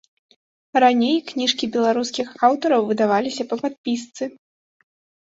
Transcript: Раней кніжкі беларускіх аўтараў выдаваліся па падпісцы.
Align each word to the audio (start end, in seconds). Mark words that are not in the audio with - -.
Раней 0.83 1.17
кніжкі 1.31 1.65
беларускіх 1.75 2.27
аўтараў 2.47 2.81
выдаваліся 2.93 3.43
па 3.53 3.59
падпісцы. 3.63 4.23